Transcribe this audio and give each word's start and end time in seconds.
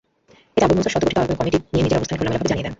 এতে 0.55 0.65
আবুল 0.65 0.75
মনসুর 0.77 0.93
সদ্যগঠিত 0.93 1.17
আহ্বায়ক 1.21 1.37
কমিটি 1.39 1.57
নিয়ে 1.73 1.83
নিজের 1.83 1.97
অবস্থান 1.99 2.17
খোলামেলাভাবে 2.19 2.49
জানিয়ে 2.51 2.63
দেন। 2.65 2.69